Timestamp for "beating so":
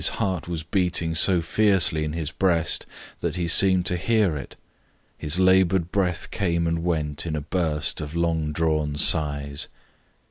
0.63-1.43